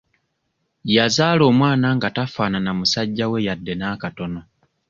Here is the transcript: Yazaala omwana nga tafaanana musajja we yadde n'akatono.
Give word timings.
Yazaala 0.95 1.43
omwana 1.51 1.87
nga 1.95 2.09
tafaanana 2.15 2.71
musajja 2.79 3.25
we 3.31 3.39
yadde 3.47 3.73
n'akatono. 3.77 4.41